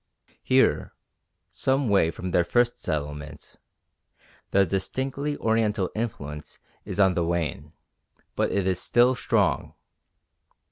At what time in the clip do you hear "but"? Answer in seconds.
8.35-8.51